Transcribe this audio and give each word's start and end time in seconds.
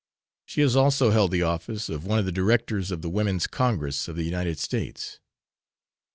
She 0.47 0.61
has 0.61 0.75
also 0.75 1.11
held 1.11 1.29
the 1.29 1.43
office 1.43 1.87
of 1.87 2.07
one 2.07 2.17
of 2.17 2.25
the 2.25 2.31
Directors 2.31 2.89
of 2.89 3.03
the 3.03 3.09
Women's 3.11 3.45
Congress 3.45 4.07
of 4.07 4.15
the 4.15 4.23
United 4.25 4.57
States. 4.57 5.19